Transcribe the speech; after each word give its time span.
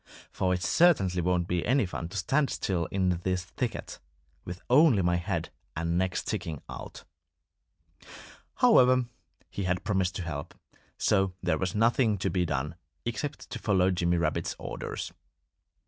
For 0.31 0.51
it 0.51 0.63
certainly 0.63 1.21
won't 1.21 1.47
be 1.47 1.63
any 1.63 1.85
fun 1.85 2.09
to 2.09 2.17
stand 2.17 2.49
still 2.49 2.87
in 2.87 3.19
this 3.19 3.45
thicket, 3.45 3.99
with 4.45 4.59
only 4.67 5.03
my 5.03 5.17
head 5.17 5.51
and 5.75 5.95
neck 5.95 6.15
sticking 6.15 6.63
out." 6.67 7.03
However, 8.55 9.05
he 9.51 9.65
had 9.65 9.83
promised 9.83 10.15
to 10.15 10.23
help. 10.23 10.55
So 10.97 11.33
there 11.43 11.59
was 11.59 11.75
nothing 11.75 12.17
to 12.17 12.31
be 12.31 12.47
done 12.47 12.73
except 13.05 13.51
to 13.51 13.59
follow 13.59 13.91
Jimmy 13.91 14.17
Rabbit's 14.17 14.55
orders. 14.57 15.13